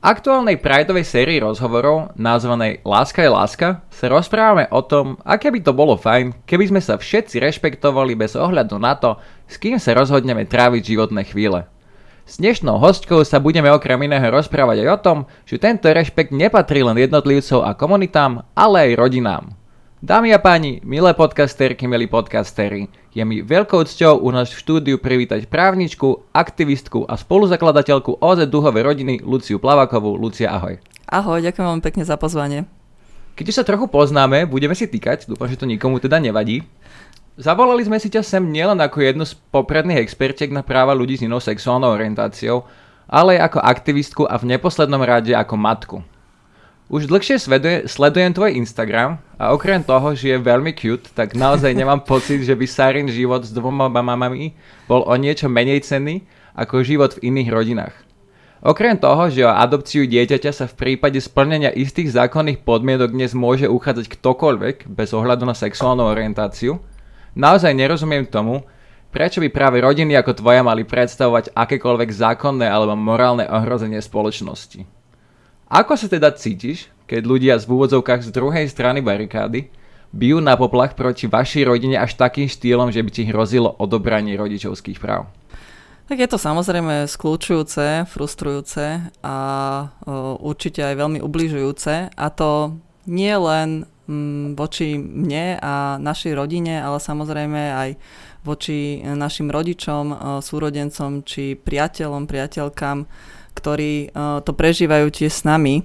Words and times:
Aktuálnej 0.00 0.56
Prideovej 0.56 1.04
sérii 1.04 1.44
rozhovorov, 1.44 2.16
nazvanej 2.16 2.80
Láska 2.88 3.20
je 3.20 3.36
láska, 3.36 3.84
sa 3.92 4.08
rozprávame 4.08 4.64
o 4.72 4.80
tom, 4.80 5.20
aké 5.28 5.52
by 5.52 5.60
to 5.60 5.76
bolo 5.76 6.00
fajn, 6.00 6.40
keby 6.48 6.72
sme 6.72 6.80
sa 6.80 6.96
všetci 6.96 7.36
rešpektovali 7.36 8.16
bez 8.16 8.32
ohľadu 8.32 8.80
na 8.80 8.96
to, 8.96 9.20
s 9.44 9.60
kým 9.60 9.76
sa 9.76 9.92
rozhodneme 9.92 10.48
tráviť 10.48 10.96
životné 10.96 11.28
chvíle. 11.28 11.68
S 12.24 12.40
dnešnou 12.40 12.80
hostkou 12.80 13.20
sa 13.28 13.44
budeme 13.44 13.68
okrem 13.68 14.00
iného 14.08 14.24
rozprávať 14.32 14.80
aj 14.80 14.88
o 14.88 14.98
tom, 15.04 15.18
že 15.44 15.60
tento 15.60 15.92
rešpekt 15.92 16.32
nepatrí 16.32 16.80
len 16.80 16.96
jednotlivcov 16.96 17.60
a 17.60 17.76
komunitám, 17.76 18.48
ale 18.56 18.88
aj 18.88 19.04
rodinám. 19.04 19.52
Dámy 20.00 20.32
a 20.32 20.40
páni, 20.40 20.80
milé 20.80 21.12
podcasterky, 21.12 21.84
milí 21.84 22.08
podcastery, 22.08 22.88
je 23.10 23.22
mi 23.26 23.42
veľkou 23.42 23.82
cťou 23.82 24.22
u 24.22 24.30
nás 24.30 24.54
v 24.54 24.60
štúdiu 24.62 24.96
privítať 25.02 25.50
právničku, 25.50 26.30
aktivistku 26.30 27.10
a 27.10 27.18
spoluzakladateľku 27.18 28.22
OZ 28.22 28.46
Duhovej 28.46 28.86
rodiny 28.86 29.14
Luciu 29.26 29.58
Plavakovú. 29.58 30.14
Lucia, 30.14 30.54
ahoj. 30.54 30.78
Ahoj, 31.10 31.42
ďakujem 31.42 31.66
veľmi 31.66 31.82
pekne 31.82 32.06
za 32.06 32.14
pozvanie. 32.14 32.70
Keď 33.34 33.44
už 33.50 33.58
sa 33.58 33.66
trochu 33.66 33.90
poznáme, 33.90 34.46
budeme 34.46 34.78
si 34.78 34.86
týkať, 34.86 35.26
dúfam, 35.26 35.50
že 35.50 35.58
to 35.58 35.66
nikomu 35.66 35.98
teda 35.98 36.22
nevadí. 36.22 36.62
Zavolali 37.34 37.82
sme 37.82 37.98
si 37.98 38.12
ťa 38.12 38.22
sem 38.22 38.44
nielen 38.46 38.78
ako 38.78 39.02
jednu 39.02 39.24
z 39.26 39.34
popredných 39.50 39.98
expertiek 39.98 40.52
na 40.54 40.62
práva 40.62 40.94
ľudí 40.94 41.18
s 41.18 41.24
inou 41.26 41.42
sexuálnou 41.42 41.90
orientáciou, 41.90 42.68
ale 43.10 43.40
aj 43.40 43.50
ako 43.50 43.58
aktivistku 43.58 44.22
a 44.28 44.38
v 44.38 44.54
neposlednom 44.54 45.02
rade 45.02 45.34
ako 45.34 45.54
matku. 45.58 45.96
Už 46.90 47.06
dlhšie 47.06 47.38
sleduje, 47.38 47.86
sledujem 47.86 48.34
tvoj 48.34 48.50
Instagram 48.58 49.22
a 49.38 49.54
okrem 49.54 49.78
toho, 49.78 50.10
že 50.18 50.34
je 50.34 50.42
veľmi 50.42 50.74
cute, 50.74 51.06
tak 51.14 51.38
naozaj 51.38 51.70
nemám 51.70 52.02
pocit, 52.02 52.42
že 52.42 52.58
by 52.58 52.66
Sarin 52.66 53.06
život 53.06 53.46
s 53.46 53.54
dvoma 53.54 53.86
mamami 53.86 54.58
bol 54.90 55.06
o 55.06 55.14
niečo 55.14 55.46
menej 55.46 55.86
cenný 55.86 56.26
ako 56.58 56.82
život 56.82 57.14
v 57.14 57.30
iných 57.30 57.48
rodinách. 57.54 57.94
Okrem 58.66 58.98
toho, 58.98 59.30
že 59.30 59.46
o 59.46 59.54
adopciu 59.54 60.02
dieťaťa 60.02 60.50
sa 60.50 60.66
v 60.66 60.74
prípade 60.74 61.22
splnenia 61.22 61.70
istých 61.70 62.10
zákonných 62.10 62.66
podmienok 62.66 63.14
dnes 63.14 63.38
môže 63.38 63.70
uchádzať 63.70 64.10
ktokoľvek 64.10 64.90
bez 64.90 65.14
ohľadu 65.14 65.46
na 65.46 65.54
sexuálnu 65.54 66.02
orientáciu, 66.10 66.82
naozaj 67.38 67.70
nerozumiem 67.70 68.26
tomu, 68.26 68.66
prečo 69.14 69.38
by 69.38 69.46
práve 69.54 69.78
rodiny 69.78 70.18
ako 70.18 70.42
tvoja 70.42 70.66
mali 70.66 70.82
predstavovať 70.82 71.54
akékoľvek 71.54 72.10
zákonné 72.10 72.66
alebo 72.66 72.98
morálne 72.98 73.46
ohrozenie 73.46 74.02
spoločnosti. 74.02 74.99
Ako 75.70 75.94
sa 75.94 76.10
teda 76.10 76.34
cítiš, 76.34 76.90
keď 77.06 77.22
ľudia 77.22 77.54
z 77.54 77.70
úvodzovkách 77.70 78.26
z 78.26 78.34
druhej 78.34 78.66
strany 78.66 78.98
barikády 79.06 79.70
bijú 80.10 80.42
na 80.42 80.58
poplach 80.58 80.98
proti 80.98 81.30
vašej 81.30 81.62
rodine 81.62 81.94
až 81.94 82.18
takým 82.18 82.50
štýlom, 82.50 82.90
že 82.90 82.98
by 82.98 83.10
ti 83.14 83.22
hrozilo 83.30 83.78
odobranie 83.78 84.34
rodičovských 84.34 84.98
práv? 84.98 85.30
Tak 86.10 86.18
je 86.18 86.26
to 86.26 86.42
samozrejme 86.42 87.06
skľúčujúce, 87.06 88.02
frustrujúce 88.10 89.14
a 89.22 89.36
určite 90.42 90.82
aj 90.82 90.98
veľmi 91.06 91.22
ubližujúce 91.22 92.18
a 92.18 92.26
to 92.34 92.74
nie 93.06 93.30
len 93.30 93.86
mm, 94.10 94.58
voči 94.58 94.98
mne 94.98 95.54
a 95.62 96.02
našej 96.02 96.34
rodine, 96.34 96.82
ale 96.82 96.98
samozrejme 96.98 97.62
aj 97.78 97.90
voči 98.42 99.06
našim 99.06 99.54
rodičom, 99.54 100.18
súrodencom 100.42 101.22
či 101.22 101.54
priateľom, 101.54 102.26
priateľkám, 102.26 103.06
ktorí 103.60 104.16
uh, 104.16 104.40
to 104.40 104.56
prežívajú 104.56 105.12
tiež 105.12 105.28
s 105.28 105.44
nami. 105.44 105.84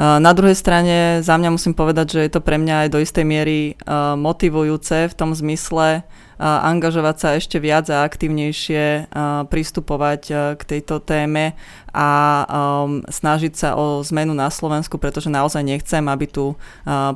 Uh, 0.00 0.16
na 0.16 0.32
druhej 0.32 0.56
strane 0.56 1.20
za 1.20 1.36
mňa 1.36 1.52
musím 1.52 1.76
povedať, 1.76 2.16
že 2.16 2.20
je 2.24 2.32
to 2.32 2.40
pre 2.40 2.56
mňa 2.56 2.88
aj 2.88 2.88
do 2.88 2.98
istej 3.04 3.28
miery 3.28 3.76
uh, 3.84 4.16
motivujúce 4.16 5.12
v 5.12 5.14
tom 5.14 5.36
zmysle 5.36 6.08
angažovať 6.40 7.16
sa 7.20 7.28
ešte 7.36 7.60
viac 7.60 7.84
a 7.92 8.00
aktívnejšie 8.08 9.12
pristupovať 9.52 10.22
k 10.56 10.62
tejto 10.64 11.04
téme 11.04 11.52
a 11.92 12.08
um, 12.48 13.04
snažiť 13.04 13.52
sa 13.52 13.68
o 13.76 14.00
zmenu 14.00 14.32
na 14.32 14.48
Slovensku, 14.48 14.96
pretože 14.96 15.28
naozaj 15.28 15.60
nechcem, 15.60 16.00
aby 16.08 16.24
tu 16.24 16.56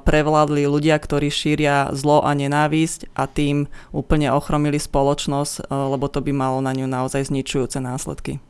prevládli 0.04 0.68
ľudia, 0.68 1.00
ktorí 1.00 1.32
šíria 1.32 1.88
zlo 1.96 2.20
a 2.20 2.36
nenávisť 2.36 3.16
a 3.16 3.24
tým 3.24 3.64
úplne 3.96 4.28
ochromili 4.28 4.76
spoločnosť, 4.76 5.72
lebo 5.72 6.04
to 6.12 6.20
by 6.20 6.32
malo 6.36 6.60
na 6.60 6.76
ňu 6.76 6.84
naozaj 6.84 7.32
zničujúce 7.32 7.80
následky. 7.80 8.44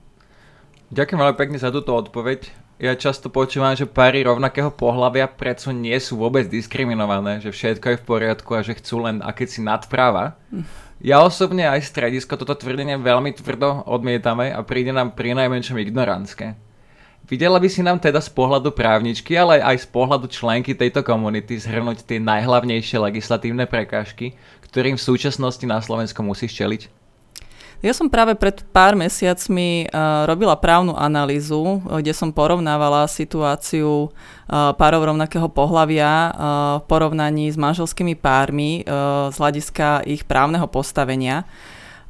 Ďakujem 0.95 1.19
veľmi 1.27 1.35
pekne 1.35 1.59
za 1.59 1.75
túto 1.75 1.91
odpoveď. 1.91 2.55
Ja 2.79 2.95
často 2.95 3.27
počúvam, 3.27 3.75
že 3.75 3.83
páry 3.83 4.23
rovnakého 4.23 4.71
pohľavia 4.71 5.27
predsa 5.27 5.75
nie 5.75 5.99
sú 5.99 6.23
vôbec 6.23 6.47
diskriminované, 6.47 7.43
že 7.43 7.51
všetko 7.51 7.87
je 7.91 7.99
v 7.99 8.07
poriadku 8.07 8.55
a 8.55 8.63
že 8.63 8.79
chcú 8.79 9.03
len 9.03 9.19
akési 9.19 9.59
nadpráva. 9.59 10.39
Ja 11.03 11.27
osobne 11.27 11.67
aj 11.67 11.91
stredisko 11.91 12.39
toto 12.39 12.55
tvrdenie 12.55 12.95
veľmi 13.03 13.35
tvrdo 13.35 13.83
odmietame 13.91 14.55
a 14.55 14.63
príde 14.63 14.95
nám 14.95 15.19
pri 15.19 15.35
najmenšom 15.35 15.83
ignorantské. 15.83 16.55
Videla 17.27 17.59
by 17.59 17.67
si 17.67 17.83
nám 17.83 17.99
teda 17.99 18.23
z 18.23 18.31
pohľadu 18.31 18.71
právničky, 18.71 19.35
ale 19.35 19.59
aj 19.67 19.83
z 19.83 19.87
pohľadu 19.91 20.31
členky 20.31 20.79
tejto 20.79 21.03
komunity 21.03 21.59
zhrnúť 21.59 22.07
tie 22.07 22.23
najhlavnejšie 22.23 23.03
legislatívne 23.03 23.67
prekážky, 23.67 24.39
ktorým 24.63 24.95
v 24.95 25.07
súčasnosti 25.11 25.67
na 25.67 25.83
Slovensku 25.83 26.23
musíš 26.23 26.55
čeliť? 26.55 27.04
Ja 27.85 27.93
som 27.93 28.09
práve 28.09 28.33
pred 28.33 28.65
pár 28.73 28.97
mesiacmi 28.97 29.93
uh, 29.93 30.25
robila 30.25 30.57
právnu 30.57 30.97
analýzu, 30.97 31.85
kde 31.85 32.17
som 32.17 32.33
porovnávala 32.33 33.05
situáciu 33.05 34.09
uh, 34.09 34.73
párov 34.73 35.13
rovnakého 35.13 35.53
pohľavia 35.53 36.33
v 36.81 36.85
porovnaní 36.89 37.53
s 37.53 37.61
manželskými 37.61 38.17
pármi 38.17 38.87
z 39.29 39.37
hľadiska 39.37 40.09
ich 40.09 40.25
právneho 40.25 40.65
postavenia. 40.65 41.45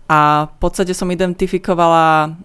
A 0.05 0.53
v 0.53 0.57
podstate 0.61 0.93
som 0.93 1.09
identifikovala 1.09 2.37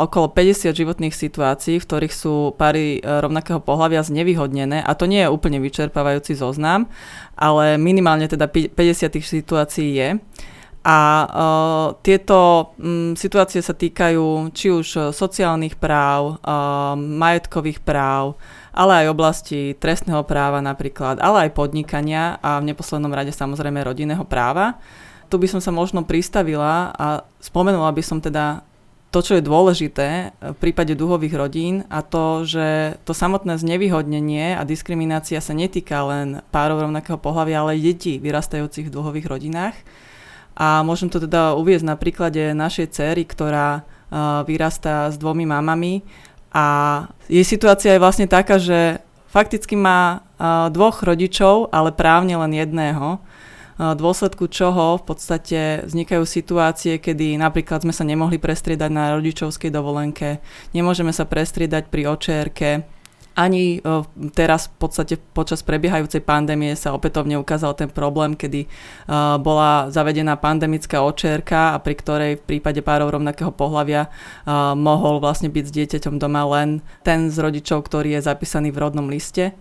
okolo 0.00 0.32
50 0.32 0.72
životných 0.72 1.12
situácií, 1.12 1.76
v 1.76 1.84
ktorých 1.84 2.14
sú 2.14 2.56
páry 2.56 3.04
rovnakého 3.04 3.60
pohľavia 3.60 4.00
znevýhodnené. 4.00 4.80
A 4.80 4.96
to 4.96 5.04
nie 5.04 5.20
je 5.20 5.28
úplne 5.28 5.60
vyčerpávajúci 5.60 6.32
zoznam, 6.32 6.88
ale 7.36 7.76
minimálne 7.76 8.26
teda 8.32 8.48
50 8.48 8.72
tých 9.12 9.26
situácií 9.28 9.90
je. 9.92 10.08
A 10.82 10.98
uh, 10.98 11.86
tieto 12.02 12.74
um, 12.74 13.14
situácie 13.14 13.62
sa 13.62 13.70
týkajú 13.70 14.50
či 14.50 14.66
už 14.74 15.14
sociálnych 15.14 15.78
práv, 15.78 16.42
uh, 16.42 16.98
majetkových 16.98 17.86
práv, 17.86 18.34
ale 18.74 19.06
aj 19.06 19.14
oblasti 19.14 19.78
trestného 19.78 20.26
práva 20.26 20.58
napríklad, 20.58 21.22
ale 21.22 21.46
aj 21.46 21.54
podnikania 21.54 22.42
a 22.42 22.58
v 22.58 22.74
neposlednom 22.74 23.14
rade 23.14 23.30
samozrejme 23.30 23.78
rodinného 23.78 24.26
práva. 24.26 24.82
Tu 25.30 25.38
by 25.38 25.46
som 25.46 25.60
sa 25.62 25.70
možno 25.70 26.02
pristavila 26.02 26.90
a 26.98 27.22
spomenula 27.38 27.94
by 27.94 28.02
som 28.02 28.18
teda 28.18 28.66
to, 29.12 29.20
čo 29.20 29.36
je 29.36 29.44
dôležité 29.44 30.32
v 30.40 30.56
prípade 30.56 30.96
duhových 30.96 31.36
rodín 31.36 31.84
a 31.92 32.00
to, 32.00 32.48
že 32.48 32.96
to 33.04 33.12
samotné 33.12 33.60
znevýhodnenie 33.60 34.56
a 34.56 34.64
diskriminácia 34.64 35.36
sa 35.38 35.52
netýka 35.52 36.00
len 36.08 36.40
párov 36.48 36.88
rovnakého 36.88 37.20
pohľavia, 37.20 37.60
ale 37.60 37.76
aj 37.76 37.84
detí 37.84 38.16
vyrastajúcich 38.18 38.88
v 38.88 38.94
duhových 38.98 39.28
rodinách 39.28 39.76
a 40.56 40.84
môžem 40.84 41.08
to 41.08 41.22
teda 41.22 41.56
uviezť 41.56 41.86
na 41.86 41.96
príklade 41.96 42.52
našej 42.52 42.92
cery, 42.92 43.24
ktorá 43.24 43.82
uh, 43.82 44.44
vyrastá 44.44 45.08
s 45.08 45.16
dvomi 45.16 45.48
mamami. 45.48 46.04
A 46.52 46.64
jej 47.32 47.44
situácia 47.48 47.96
je 47.96 48.02
vlastne 48.02 48.28
taká, 48.28 48.60
že 48.60 49.00
fakticky 49.32 49.72
má 49.74 50.20
uh, 50.20 50.68
dvoch 50.68 51.00
rodičov, 51.00 51.72
ale 51.72 51.92
právne 51.92 52.36
len 52.36 52.52
jedného, 52.52 53.20
v 53.82 53.98
dôsledku 53.98 54.46
čoho 54.46 55.00
v 55.00 55.04
podstate 55.08 55.60
vznikajú 55.88 56.22
situácie, 56.28 57.00
kedy 57.00 57.40
napríklad 57.40 57.82
sme 57.82 57.90
sa 57.90 58.04
nemohli 58.04 58.36
prestriedať 58.36 58.90
na 58.92 59.16
rodičovskej 59.16 59.72
dovolenke, 59.72 60.38
nemôžeme 60.76 61.10
sa 61.10 61.24
prestriedať 61.24 61.88
pri 61.88 62.06
očérke, 62.06 62.86
ani 63.32 63.80
teraz 64.36 64.68
v 64.68 64.74
podstate 64.76 65.14
počas 65.32 65.64
prebiehajúcej 65.64 66.20
pandémie 66.20 66.76
sa 66.76 66.92
opätovne 66.92 67.40
ukázal 67.40 67.72
ten 67.72 67.88
problém, 67.88 68.36
kedy 68.36 68.68
bola 69.40 69.88
zavedená 69.88 70.36
pandemická 70.36 71.00
očierka 71.00 71.72
a 71.72 71.80
pri 71.80 71.94
ktorej 71.96 72.32
v 72.38 72.46
prípade 72.56 72.84
párov 72.84 73.12
rovnakého 73.12 73.50
pohľavia 73.50 74.12
mohol 74.76 75.18
vlastne 75.20 75.48
byť 75.48 75.64
s 75.64 75.72
dieťaťom 75.72 76.20
doma 76.20 76.44
len 76.44 76.84
ten 77.00 77.32
z 77.32 77.36
rodičov, 77.40 77.88
ktorý 77.88 78.20
je 78.20 78.26
zapísaný 78.28 78.68
v 78.70 78.80
rodnom 78.84 79.08
liste. 79.08 79.56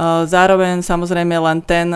Zároveň 0.00 0.80
samozrejme 0.80 1.36
len 1.36 1.58
ten 1.62 1.92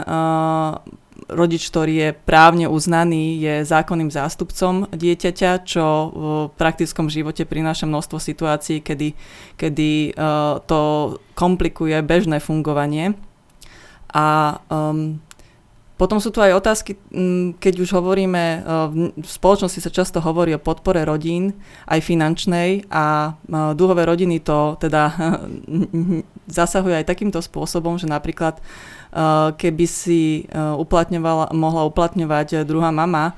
rodič, 1.26 1.66
ktorý 1.70 1.94
je 1.94 2.10
právne 2.14 2.70
uznaný, 2.70 3.38
je 3.42 3.54
zákonným 3.66 4.10
zástupcom 4.14 4.86
dieťaťa, 4.94 5.50
čo 5.66 5.86
v 6.14 6.24
praktickom 6.54 7.10
živote 7.10 7.42
prináša 7.42 7.90
množstvo 7.90 8.18
situácií, 8.22 8.78
kedy, 8.78 9.14
kedy 9.58 10.14
uh, 10.14 10.62
to 10.64 11.14
komplikuje 11.34 11.98
bežné 12.06 12.38
fungovanie. 12.38 13.18
A 14.14 14.58
um, 14.70 15.18
potom 15.96 16.20
sú 16.20 16.28
tu 16.28 16.44
aj 16.44 16.60
otázky, 16.60 17.00
keď 17.56 17.74
už 17.80 17.96
hovoríme, 17.96 18.44
e, 18.44 18.58
v 19.16 19.28
spoločnosti 19.28 19.80
sa 19.80 19.88
často 19.88 20.20
hovorí 20.20 20.52
o 20.52 20.60
podpore 20.60 21.00
rodín, 21.08 21.56
aj 21.88 22.04
finančnej 22.04 22.84
a 22.92 23.32
e, 23.32 23.72
dúhové 23.72 24.04
rodiny 24.04 24.44
to 24.44 24.76
teda 24.76 25.16
zasahuje 26.60 27.00
aj 27.00 27.08
takýmto 27.08 27.40
spôsobom, 27.40 27.96
že 27.96 28.04
napríklad 28.12 28.60
e, 28.60 28.62
keby 29.56 29.86
si 29.88 30.44
uplatňovala, 30.52 31.56
mohla 31.56 31.88
uplatňovať 31.88 32.68
druhá 32.68 32.92
mama 32.92 33.32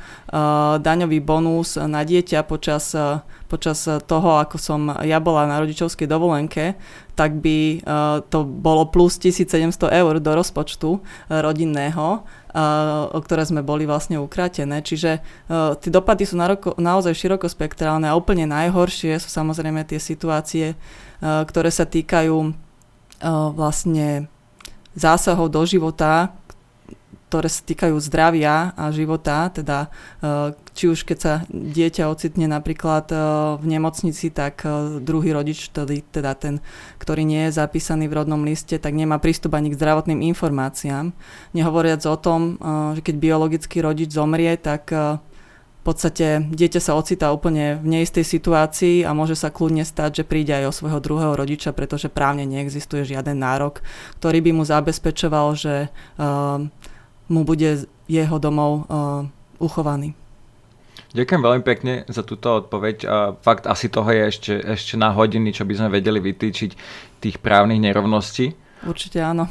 daňový 0.82 1.22
bonus 1.22 1.78
na 1.78 2.02
dieťa 2.02 2.42
počas, 2.42 2.90
počas 3.48 3.88
toho, 4.04 4.36
ako 4.36 4.60
som 4.60 4.92
ja 5.02 5.18
bola 5.18 5.48
na 5.48 5.56
rodičovskej 5.58 6.04
dovolenke, 6.04 6.76
tak 7.16 7.40
by 7.40 7.80
to 8.28 8.44
bolo 8.44 8.92
plus 8.92 9.16
1700 9.16 9.72
eur 9.88 10.20
do 10.20 10.30
rozpočtu 10.36 11.00
rodinného 11.32 12.22
o 13.12 13.18
ktoré 13.20 13.44
sme 13.44 13.60
boli 13.60 13.84
vlastne 13.84 14.16
ukratené. 14.16 14.80
Čiže 14.80 15.20
tie 15.80 15.90
dopady 15.92 16.24
sú 16.24 16.40
naozaj 16.80 17.12
širokospektrálne 17.12 18.08
a 18.08 18.16
úplne 18.16 18.48
najhoršie 18.48 19.20
sú 19.20 19.28
samozrejme 19.28 19.84
tie 19.84 20.00
situácie, 20.00 20.74
ktoré 21.20 21.70
sa 21.70 21.84
týkajú 21.84 22.54
vlastne 23.52 24.30
zásahov 24.96 25.52
do 25.52 25.62
života, 25.68 26.32
ktoré 27.28 27.52
sa 27.52 27.60
týkajú 27.60 27.92
zdravia 28.00 28.72
a 28.72 28.88
života, 28.88 29.52
teda 29.52 29.92
e, 30.24 30.56
či 30.72 30.88
už 30.88 31.04
keď 31.04 31.18
sa 31.20 31.34
dieťa 31.52 32.08
ocitne 32.08 32.48
napríklad 32.48 33.12
e, 33.12 33.16
v 33.60 33.64
nemocnici, 33.68 34.32
tak 34.32 34.64
e, 34.64 34.96
druhý 35.04 35.36
rodič, 35.36 35.68
teda 35.68 36.32
ten, 36.32 36.64
ktorý 36.96 37.28
nie 37.28 37.52
je 37.52 37.60
zapísaný 37.60 38.08
v 38.08 38.24
rodnom 38.24 38.40
liste, 38.48 38.80
tak 38.80 38.96
nemá 38.96 39.20
prístup 39.20 39.60
ani 39.60 39.68
k 39.68 39.76
zdravotným 39.76 40.24
informáciám. 40.32 41.12
Nehovoriac 41.52 42.00
o 42.08 42.16
tom, 42.16 42.56
že 42.96 43.04
keď 43.04 43.14
biologický 43.20 43.84
rodič 43.84 44.08
zomrie, 44.16 44.56
tak 44.56 44.88
v 45.78 45.82
podstate 45.86 46.44
dieťa 46.48 46.80
sa 46.82 46.98
ocitá 46.98 47.30
úplne 47.30 47.78
v 47.80 47.86
neistej 48.00 48.26
situácii 48.26 49.06
a 49.06 49.14
môže 49.14 49.38
sa 49.38 49.48
kľudne 49.48 49.86
stať, 49.86 50.22
že 50.22 50.28
príde 50.28 50.52
aj 50.52 50.64
o 50.68 50.76
svojho 50.76 51.00
druhého 51.00 51.32
rodiča, 51.38 51.72
pretože 51.72 52.10
právne 52.10 52.44
neexistuje 52.44 53.06
žiaden 53.06 53.38
nárok, 53.38 53.80
ktorý 54.20 54.42
by 54.42 54.50
mu 54.52 54.64
zabezpečoval, 54.66 55.54
že 55.56 55.88
uh, 56.18 56.66
mu 57.28 57.44
bude 57.44 57.86
jeho 58.08 58.36
domov 58.40 58.88
uh, 58.88 59.28
uchovaný. 59.60 60.16
Ďakujem 61.08 61.40
veľmi 61.40 61.62
pekne 61.64 61.92
za 62.08 62.20
túto 62.20 62.60
odpoveď. 62.60 62.96
A 63.08 63.16
fakt 63.40 63.64
asi 63.64 63.88
toho 63.88 64.08
je 64.12 64.22
ešte, 64.28 64.52
ešte 64.60 64.94
na 65.00 65.08
hodiny, 65.12 65.56
čo 65.56 65.64
by 65.64 65.72
sme 65.76 65.88
vedeli 65.88 66.20
vytýčiť 66.20 66.70
tých 67.24 67.36
právnych 67.40 67.80
nerovností. 67.80 68.52
Určite 68.84 69.24
áno. 69.24 69.48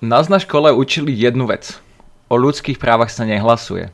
Nás 0.00 0.32
na 0.32 0.40
škole 0.40 0.72
učili 0.72 1.12
jednu 1.12 1.44
vec. 1.48 1.76
O 2.32 2.40
ľudských 2.40 2.80
právach 2.80 3.12
sa 3.12 3.28
nehlasuje. 3.28 3.92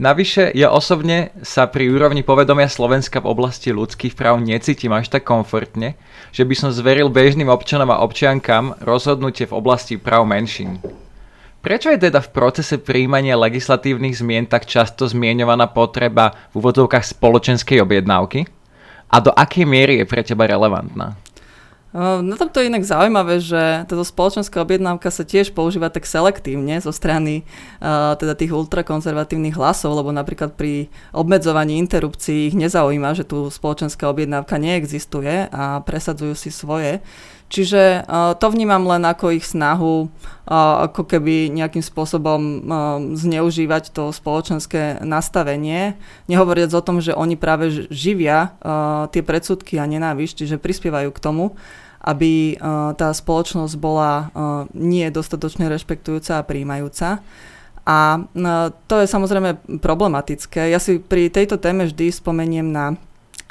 Navyše, 0.00 0.56
ja 0.56 0.72
osobne 0.72 1.28
sa 1.44 1.68
pri 1.68 1.92
úrovni 1.92 2.24
povedomia 2.24 2.72
Slovenska 2.72 3.20
v 3.20 3.36
oblasti 3.36 3.68
ľudských 3.68 4.16
práv 4.16 4.40
necítim 4.40 4.96
až 4.96 5.12
tak 5.12 5.28
komfortne, 5.28 5.92
že 6.32 6.48
by 6.48 6.56
som 6.56 6.72
zveril 6.72 7.12
bežným 7.12 7.52
občanom 7.52 7.92
a 7.92 8.00
občiankam 8.00 8.80
rozhodnutie 8.80 9.44
v 9.44 9.60
oblasti 9.60 10.00
práv 10.00 10.24
menšín. 10.24 10.80
Prečo 11.60 11.92
je 11.92 12.08
teda 12.08 12.24
v 12.24 12.32
procese 12.32 12.80
príjmania 12.80 13.36
legislatívnych 13.36 14.16
zmien 14.16 14.48
tak 14.48 14.64
často 14.64 15.04
zmienovaná 15.04 15.68
potreba 15.68 16.32
v 16.56 16.64
úvodzovkách 16.64 17.04
spoločenskej 17.04 17.84
objednávky? 17.84 18.48
A 19.12 19.16
do 19.20 19.28
akej 19.28 19.68
miery 19.68 20.00
je 20.00 20.08
pre 20.08 20.24
teba 20.24 20.48
relevantná? 20.48 21.20
Na 22.22 22.38
tomto 22.38 22.62
je 22.62 22.70
inak 22.70 22.86
zaujímavé, 22.86 23.42
že 23.42 23.82
táto 23.82 24.06
spoločenská 24.06 24.62
objednávka 24.62 25.10
sa 25.10 25.26
tiež 25.26 25.50
používa 25.50 25.90
tak 25.90 26.06
selektívne 26.06 26.78
zo 26.78 26.94
strany 26.94 27.42
teda 28.14 28.38
tých 28.38 28.54
ultrakonzervatívnych 28.54 29.58
hlasov, 29.58 29.98
lebo 29.98 30.14
napríklad 30.14 30.54
pri 30.54 30.86
obmedzovaní 31.10 31.82
interrupcií 31.82 32.46
ich 32.46 32.54
nezaujíma, 32.54 33.18
že 33.18 33.26
tu 33.26 33.50
spoločenská 33.50 34.06
objednávka 34.06 34.54
neexistuje 34.62 35.50
a 35.50 35.82
presadzujú 35.82 36.38
si 36.38 36.54
svoje. 36.54 37.02
Čiže 37.50 38.06
uh, 38.06 38.38
to 38.38 38.46
vnímam 38.54 38.86
len 38.86 39.02
ako 39.02 39.34
ich 39.34 39.42
snahu 39.42 40.06
uh, 40.06 40.86
ako 40.86 41.02
keby 41.02 41.50
nejakým 41.50 41.82
spôsobom 41.82 42.40
uh, 42.40 42.62
zneužívať 43.18 43.90
to 43.90 44.14
spoločenské 44.14 45.02
nastavenie, 45.02 45.98
nehovoriac 46.30 46.70
o 46.70 46.84
tom, 46.86 47.02
že 47.02 47.10
oni 47.10 47.34
práve 47.34 47.90
živia 47.90 48.54
tie 49.10 49.22
predsudky 49.26 49.82
a 49.82 49.84
nenávisť, 49.90 50.46
čiže 50.46 50.62
prispievajú 50.62 51.10
k 51.10 51.22
tomu, 51.22 51.58
aby 52.00 52.56
tá 52.96 53.12
spoločnosť 53.12 53.74
bola 53.76 54.32
nie 54.72 55.04
dostatočne 55.12 55.68
rešpektujúca 55.68 56.40
a 56.40 56.46
príjmajúca. 56.46 57.20
A 57.84 57.98
to 58.88 58.94
je 59.02 59.06
samozrejme 59.10 59.80
problematické. 59.82 60.72
Ja 60.72 60.80
si 60.80 61.02
pri 61.02 61.28
tejto 61.28 61.60
téme 61.60 61.90
vždy 61.90 62.08
spomeniem 62.14 62.72
na 62.72 62.96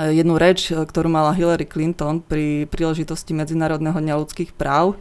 jednu 0.07 0.39
reč, 0.39 0.71
e, 0.71 0.79
ktorú 0.79 1.11
mala 1.11 1.35
Hillary 1.35 1.67
Clinton 1.67 2.23
pri 2.23 2.65
príležitosti 2.71 3.35
Medzinárodného 3.35 3.99
dňa 3.99 4.15
ľudských 4.23 4.55
práv 4.55 4.95
e, 4.95 4.97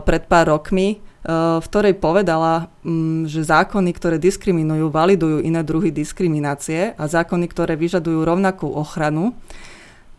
pred 0.00 0.24
pár 0.24 0.48
rokmi, 0.54 1.04
v 1.24 1.66
ktorej 1.72 1.96
povedala, 1.96 2.68
mm, 2.84 3.32
že 3.32 3.48
zákony, 3.48 3.96
ktoré 3.96 4.20
diskriminujú, 4.20 4.92
validujú 4.92 5.40
iné 5.40 5.64
druhy 5.64 5.88
diskriminácie 5.88 6.92
a 7.00 7.04
zákony, 7.08 7.48
ktoré 7.48 7.80
vyžadujú 7.80 8.28
rovnakú 8.28 8.68
ochranu, 8.68 9.32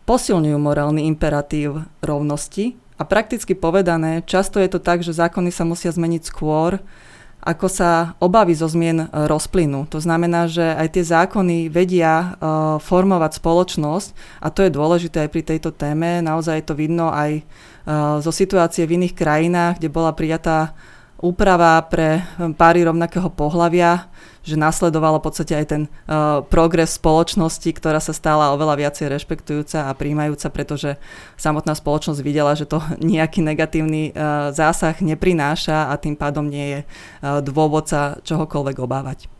posilňujú 0.02 0.58
morálny 0.58 1.06
imperatív 1.06 1.86
rovnosti. 2.02 2.74
A 2.98 3.06
prakticky 3.06 3.54
povedané, 3.54 4.26
často 4.26 4.58
je 4.58 4.66
to 4.66 4.82
tak, 4.82 5.06
že 5.06 5.14
zákony 5.14 5.54
sa 5.54 5.62
musia 5.62 5.94
zmeniť 5.94 6.26
skôr, 6.26 6.82
ako 7.46 7.70
sa 7.70 8.18
obavy 8.18 8.58
zo 8.58 8.66
zmien 8.66 9.06
e, 9.06 9.06
rozplynú. 9.30 9.86
To 9.94 10.02
znamená, 10.02 10.50
že 10.50 10.66
aj 10.66 10.98
tie 10.98 11.04
zákony 11.06 11.70
vedia 11.70 12.34
uh, 12.36 12.82
formovať 12.82 13.38
spoločnosť 13.38 14.08
a 14.42 14.50
to 14.50 14.66
je 14.66 14.74
dôležité 14.74 15.26
aj 15.26 15.30
pri 15.30 15.42
tejto 15.46 15.70
téme. 15.70 16.18
Naozaj 16.26 16.66
to 16.66 16.74
vidno 16.74 17.14
aj 17.14 17.40
uh, 17.40 18.18
zo 18.18 18.34
situácie 18.34 18.82
v 18.84 18.98
iných 18.98 19.14
krajinách, 19.14 19.78
kde 19.78 19.88
bola 19.94 20.10
prijatá 20.10 20.74
úprava 21.20 21.80
pre 21.88 22.24
páry 22.56 22.84
rovnakého 22.84 23.32
pohľavia, 23.32 24.08
že 24.46 24.54
nasledovalo 24.54 25.18
v 25.18 25.26
podstate 25.26 25.54
aj 25.58 25.66
ten 25.66 25.82
uh, 25.86 26.40
progres 26.46 26.94
spoločnosti, 26.94 27.66
ktorá 27.66 27.98
sa 27.98 28.14
stala 28.14 28.54
oveľa 28.54 28.78
viacej 28.78 29.10
rešpektujúca 29.10 29.90
a 29.90 29.96
príjmajúca, 29.96 30.46
pretože 30.54 30.94
samotná 31.34 31.74
spoločnosť 31.74 32.20
videla, 32.22 32.54
že 32.54 32.70
to 32.70 32.78
nejaký 33.02 33.42
negatívny 33.42 34.14
uh, 34.14 34.54
zásah 34.54 34.94
neprináša 35.02 35.90
a 35.90 35.94
tým 35.98 36.14
pádom 36.14 36.46
nie 36.46 36.66
je 36.78 36.80
uh, 36.86 37.42
dôvod 37.42 37.90
sa 37.90 38.22
čohokoľvek 38.22 38.76
obávať 38.78 39.35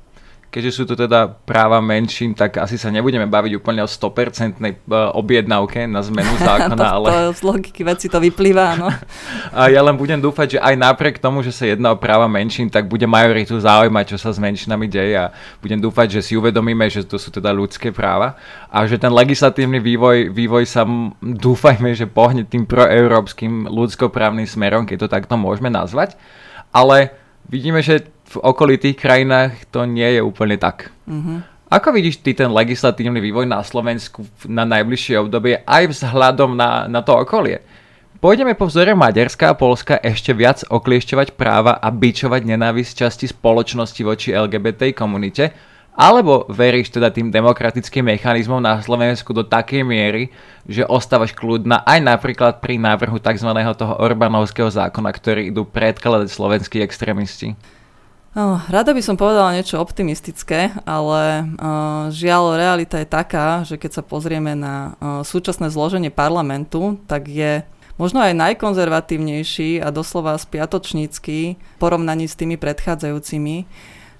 keďže 0.50 0.72
sú 0.72 0.82
to 0.88 0.96
teda 0.96 1.28
práva 1.44 1.84
menším, 1.84 2.32
tak 2.32 2.56
asi 2.62 2.80
sa 2.80 2.88
nebudeme 2.88 3.28
baviť 3.28 3.60
úplne 3.60 3.84
o 3.84 3.88
100% 3.88 4.56
e, 4.56 4.72
objednávke 5.12 5.84
na 5.84 6.00
zmenu 6.00 6.32
zákona, 6.48 6.76
to, 6.76 6.86
ale... 6.86 7.08
To 7.08 7.20
z 7.36 7.40
logiky 7.44 7.82
veci 7.84 8.06
to 8.08 8.18
vyplýva, 8.22 8.80
no. 8.80 8.88
A 9.58 9.68
ja 9.68 9.84
len 9.84 9.94
budem 9.94 10.18
dúfať, 10.18 10.56
že 10.56 10.58
aj 10.58 10.74
napriek 10.76 11.16
tomu, 11.20 11.44
že 11.44 11.52
sa 11.52 11.68
jedná 11.68 11.92
o 11.92 12.00
práva 12.00 12.24
menšín, 12.26 12.72
tak 12.72 12.88
bude 12.88 13.04
majoritu 13.04 13.56
zaujímať, 13.60 14.16
čo 14.16 14.18
sa 14.18 14.30
s 14.32 14.38
menšinami 14.40 14.86
deje 14.88 15.14
a 15.16 15.32
budem 15.60 15.78
dúfať, 15.78 16.18
že 16.18 16.20
si 16.20 16.32
uvedomíme, 16.34 16.88
že 16.88 17.04
to 17.04 17.20
sú 17.20 17.28
teda 17.28 17.52
ľudské 17.52 17.92
práva 17.92 18.40
a 18.72 18.84
že 18.88 18.96
ten 18.96 19.12
legislatívny 19.12 19.78
vývoj, 19.80 20.32
vývoj 20.32 20.64
sa 20.68 20.84
dúfajme, 21.20 21.92
že 21.92 22.08
pohne 22.08 22.44
tým 22.44 22.64
proeurópskym 22.64 23.68
ľudskoprávnym 23.68 24.48
smerom, 24.48 24.84
keď 24.84 25.06
to 25.06 25.08
takto 25.12 25.34
môžeme 25.36 25.68
nazvať. 25.68 26.18
Ale 26.74 27.14
vidíme, 27.48 27.80
že 27.80 28.15
v 28.26 28.36
okolitých 28.42 28.98
krajinách 28.98 29.70
to 29.70 29.86
nie 29.86 30.18
je 30.18 30.20
úplne 30.22 30.58
tak. 30.58 30.90
Mm-hmm. 31.06 31.38
Ako 31.66 31.90
vidíš 31.90 32.22
ty 32.22 32.30
ten 32.30 32.50
legislatívny 32.50 33.18
vývoj 33.18 33.46
na 33.46 33.58
Slovensku 33.62 34.22
na 34.46 34.62
najbližšie 34.62 35.18
obdobie 35.18 35.66
aj 35.66 35.90
vzhľadom 35.90 36.54
na, 36.54 36.86
na 36.86 37.02
to 37.02 37.18
okolie? 37.18 37.62
Pôjdeme 38.22 38.54
po 38.54 38.70
vzore 38.70 38.94
Maďarska 38.94 39.52
a 39.52 39.58
Polska 39.58 39.98
ešte 39.98 40.32
viac 40.32 40.62
okliešťovať 40.66 41.36
práva 41.36 41.76
a 41.76 41.90
bičovať 41.90 42.48
nenávisť 42.48 42.92
časti 43.06 43.26
spoločnosti 43.28 44.00
voči 44.06 44.32
LGBT 44.32 44.94
komunite, 44.96 45.52
alebo 45.96 46.44
veríš 46.48 46.92
teda 46.96 47.12
tým 47.12 47.32
demokratickým 47.32 48.08
mechanizmom 48.14 48.60
na 48.60 48.78
Slovensku 48.80 49.32
do 49.36 49.44
takej 49.44 49.84
miery, 49.84 50.28
že 50.64 50.84
ostávaš 50.84 51.32
kľudná 51.32 51.82
aj 51.84 51.98
napríklad 52.04 52.54
pri 52.60 52.76
návrhu 52.80 53.20
tzv. 53.20 53.48
toho 53.76 53.94
Orbánovského 54.00 54.68
zákona, 54.68 55.10
ktorý 55.12 55.50
idú 55.50 55.64
predkladať 55.68 56.28
slovenskí 56.28 56.78
extrémisti? 56.84 57.52
Rada 58.68 58.92
by 58.92 59.00
som 59.00 59.16
povedala 59.16 59.56
niečo 59.56 59.80
optimistické, 59.80 60.68
ale 60.84 61.48
žiaľ, 62.12 62.60
realita 62.60 63.00
je 63.00 63.08
taká, 63.08 63.64
že 63.64 63.80
keď 63.80 63.90
sa 63.96 64.02
pozrieme 64.04 64.52
na 64.52 64.92
súčasné 65.24 65.72
zloženie 65.72 66.12
parlamentu, 66.12 67.00
tak 67.08 67.32
je 67.32 67.64
možno 67.96 68.20
aj 68.20 68.36
najkonzervatívnejší 68.36 69.80
a 69.80 69.88
doslova 69.88 70.36
spiatočnícky 70.36 71.56
v 71.56 71.76
porovnaní 71.80 72.28
s 72.28 72.36
tými 72.36 72.60
predchádzajúcimi. 72.60 73.64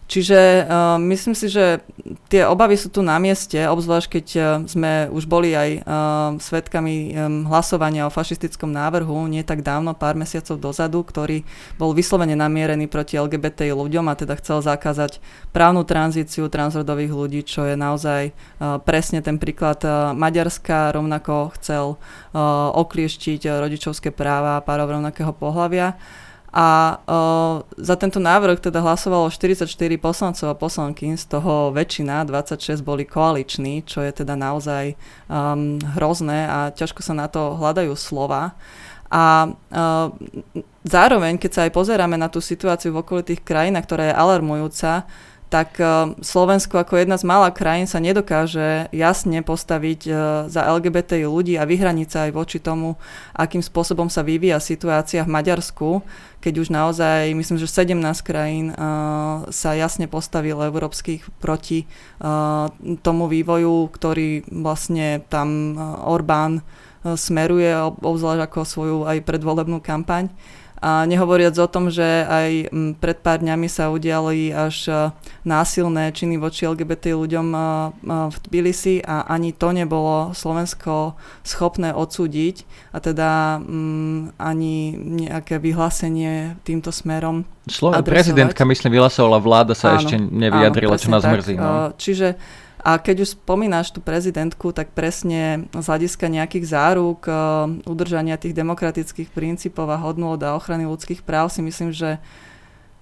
Čiže 0.06 0.70
uh, 0.70 1.02
myslím 1.02 1.34
si, 1.34 1.50
že 1.50 1.82
tie 2.30 2.46
obavy 2.46 2.78
sú 2.78 2.94
tu 2.94 3.02
na 3.02 3.18
mieste, 3.18 3.58
obzvlášť 3.58 4.06
keď 4.06 4.26
uh, 4.38 4.44
sme 4.62 5.10
už 5.10 5.26
boli 5.26 5.50
aj 5.50 5.70
uh, 5.82 5.82
svetkami 6.38 7.10
um, 7.10 7.42
hlasovania 7.50 8.06
o 8.06 8.14
fašistickom 8.14 8.70
návrhu 8.70 9.26
nie 9.26 9.42
tak 9.42 9.66
dávno, 9.66 9.98
pár 9.98 10.14
mesiacov 10.14 10.62
dozadu, 10.62 11.02
ktorý 11.02 11.42
bol 11.75 11.90
vyslovene 11.90 12.38
namierený 12.38 12.86
proti 12.86 13.18
LGBT 13.18 13.75
ľuďom 13.75 14.06
a 14.06 14.14
teda 14.14 14.38
chcel 14.38 14.62
zakázať 14.62 15.18
právnu 15.50 15.82
tranzíciu 15.82 16.46
transrodových 16.46 17.10
ľudí, 17.10 17.40
čo 17.42 17.66
je 17.66 17.75
naozaj 17.75 18.30
uh, 18.30 18.78
presne 18.78 19.26
ten 19.26 19.42
príklad 19.42 19.82
uh, 19.82 20.14
Maďarska, 20.14 20.94
rovnako 20.94 21.50
chcel 21.58 21.98
uh, 21.98 22.70
oklieštiť 22.78 23.58
rodičovské 23.58 24.14
práva 24.14 24.62
párov 24.62 25.02
rovnakého 25.02 25.34
pohľavia. 25.34 25.98
A 26.56 26.96
uh, 27.04 27.60
za 27.76 28.00
tento 28.00 28.16
návrh 28.16 28.56
teda 28.64 28.80
hlasovalo 28.80 29.28
44 29.28 29.68
poslancov 30.00 30.48
a 30.48 30.56
poslanky, 30.56 31.12
z 31.12 31.25
toho 31.28 31.68
väčšina, 31.68 32.25
26 32.25 32.80
boli 32.80 33.04
koaliční, 33.04 33.84
čo 33.84 34.00
je 34.00 34.25
teda 34.25 34.40
naozaj 34.40 34.96
um, 35.28 35.76
hrozné 36.00 36.48
a 36.48 36.58
ťažko 36.72 37.04
sa 37.04 37.12
na 37.12 37.28
to 37.28 37.60
hľadajú 37.60 37.92
slova. 37.92 38.56
A 39.12 39.52
uh, 39.52 40.08
zároveň, 40.80 41.36
keď 41.36 41.50
sa 41.52 41.60
aj 41.68 41.76
pozeráme 41.76 42.16
na 42.16 42.32
tú 42.32 42.40
situáciu 42.40 42.96
v 42.96 43.04
okolitých 43.04 43.44
krajinách, 43.44 43.84
ktorá 43.84 44.08
je 44.08 44.16
alarmujúca, 44.16 45.04
tak 45.56 45.80
eh, 45.80 46.12
Slovensko 46.20 46.76
ako 46.84 47.00
jedna 47.00 47.16
z 47.16 47.25
malých 47.25 47.56
krajín 47.56 47.88
sa 47.88 47.96
nedokáže 47.96 48.92
jasne 48.92 49.40
postaviť 49.40 50.00
eh, 50.04 50.14
za 50.52 50.60
LGBT 50.68 51.25
ľudí 51.25 51.56
a 51.56 51.64
vyhraniť 51.64 52.08
sa 52.12 52.18
aj 52.28 52.32
voči 52.36 52.58
tomu, 52.60 53.00
akým 53.32 53.64
spôsobom 53.64 54.12
sa 54.12 54.20
vyvíja 54.20 54.60
situácia 54.60 55.25
v 55.25 55.32
Maďarsku, 55.32 56.04
keď 56.44 56.54
už 56.60 56.68
naozaj, 56.68 57.32
myslím, 57.32 57.56
že 57.56 57.72
17 57.72 57.96
krajín 58.20 58.76
eh, 58.76 58.76
sa 59.48 59.70
jasne 59.72 60.04
postavilo 60.04 60.68
európskych 60.68 61.40
proti 61.40 61.88
tomu 63.04 63.25
vývoju, 63.30 63.92
ktorý 63.92 64.48
vlastne 64.50 65.22
tam 65.30 65.78
Orbán 66.02 66.64
smeruje, 67.04 67.70
obzvlášť 68.02 68.42
ako 68.42 68.58
svoju 68.66 68.98
aj 69.06 69.22
predvolebnú 69.22 69.78
kampaň. 69.78 70.32
A 70.76 71.09
nehovoriac 71.09 71.56
o 71.56 71.68
tom, 71.71 71.88
že 71.88 72.04
aj 72.04 72.68
pred 73.00 73.18
pár 73.25 73.40
dňami 73.40 73.64
sa 73.64 73.88
udiali 73.88 74.52
až 74.52 74.76
e, 74.87 74.95
násilné 75.49 76.12
činy 76.12 76.37
voči 76.37 76.68
LGBT 76.68 77.16
ľuďom 77.16 77.49
e, 77.49 77.59
e, 77.59 77.64
v 78.28 78.37
Tbilisi 78.45 79.00
a 79.00 79.25
ani 79.25 79.56
to 79.56 79.73
nebolo 79.73 80.37
Slovensko 80.37 81.16
schopné 81.40 81.97
odsúdiť 81.97 82.68
a 82.92 82.99
teda 83.00 83.61
ani 84.37 84.75
nejaké 84.97 85.56
vyhlásenie 85.56 86.61
týmto 86.64 86.92
smerom 86.92 87.49
Slo- 87.66 87.90
prezidentka, 88.06 88.62
myslím, 88.62 88.95
vyhlasovala, 88.95 89.42
vláda 89.42 89.75
sa 89.75 89.97
áno, 89.97 90.06
ešte 90.06 90.14
nevyjadrila, 90.23 90.95
áno, 90.95 91.02
čo 91.02 91.11
nás 91.11 91.26
mrzí. 91.26 91.54
No. 91.59 91.90
Čiže 91.99 92.38
a 92.80 93.00
keď 93.00 93.25
už 93.25 93.35
spomínaš 93.40 93.90
tú 93.90 94.04
prezidentku, 94.04 94.71
tak 94.71 94.92
presne 94.92 95.66
z 95.73 95.87
hľadiska 95.87 96.28
nejakých 96.28 96.66
záruk, 96.68 97.26
eh, 97.26 97.35
udržania 97.88 98.37
tých 98.37 98.56
demokratických 98.56 99.33
princípov 99.33 99.88
a 99.88 100.00
hodnôt 100.00 100.38
a 100.40 100.54
ochrany 100.54 100.85
ľudských 100.85 101.25
práv 101.25 101.50
si 101.50 101.64
myslím, 101.64 101.90
že 101.90 102.21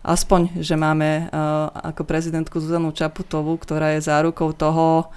aspoň, 0.05 0.61
že 0.61 0.77
máme 0.77 1.33
uh, 1.33 1.73
ako 1.73 2.05
prezidentku 2.05 2.61
Zuzanu 2.61 2.93
Čaputovú, 2.93 3.57
ktorá 3.57 3.97
je 3.97 4.05
zárukou 4.05 4.53
toho, 4.53 5.09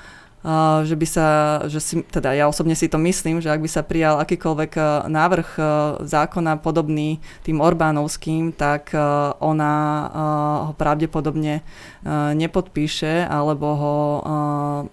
že 0.87 0.95
by 0.95 1.07
sa, 1.07 1.27
že 1.67 1.79
si, 1.83 1.95
teda 2.07 2.31
ja 2.31 2.47
osobne 2.47 2.71
si 2.71 2.87
to 2.87 2.95
myslím, 2.95 3.43
že 3.43 3.51
ak 3.51 3.59
by 3.59 3.67
sa 3.67 3.83
prijal 3.83 4.15
akýkoľvek 4.23 4.71
e, 4.79 4.81
návrh 5.11 5.49
e, 5.59 5.61
zákona 6.07 6.63
podobný 6.63 7.19
tým 7.43 7.59
Orbánovským, 7.59 8.55
tak 8.55 8.95
e, 8.95 8.99
ona 9.43 9.73
ho 10.67 10.73
pravdepodobne 10.75 11.61
nepodpíše 12.33 13.27
alebo 13.27 13.67
ho 13.75 13.95